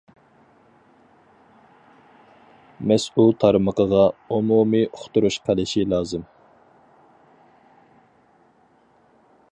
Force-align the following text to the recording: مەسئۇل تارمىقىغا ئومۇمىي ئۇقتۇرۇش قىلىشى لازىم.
مەسئۇل 2.91 3.29
تارمىقىغا 3.43 4.01
ئومۇمىي 4.37 4.89
ئۇقتۇرۇش 4.89 5.39
قىلىشى 5.51 5.87
لازىم. 5.93 6.27